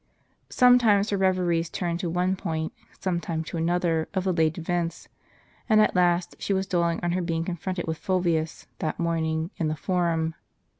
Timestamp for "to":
1.99-2.09, 3.49-3.57